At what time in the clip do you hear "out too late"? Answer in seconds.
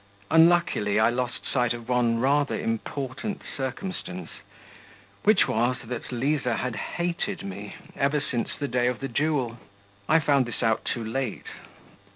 10.63-11.45